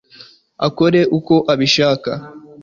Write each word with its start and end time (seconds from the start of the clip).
arakore 0.65 0.99
uko 1.17 1.35
abishaka 1.53 2.11